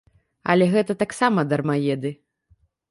Але 0.53 0.65
гэта 0.73 0.97
таксама 1.03 1.47
дармаеды. 1.53 2.17